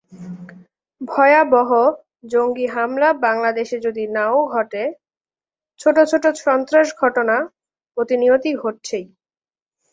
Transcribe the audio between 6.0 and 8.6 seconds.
ছোট সন্ত্রাস-ঘটনা প্রতিনিয়ত